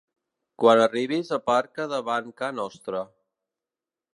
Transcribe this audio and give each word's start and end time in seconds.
Quan 0.61 0.79
arribis 0.85 1.29
aparca 1.37 1.87
davant 1.93 2.33
ca 2.41 2.51
nostra 2.63 3.03